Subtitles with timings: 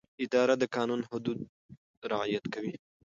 [0.25, 1.45] اداره د قانوني حدودو
[2.11, 2.75] رعایت کوي.